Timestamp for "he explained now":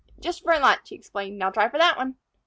0.89-1.51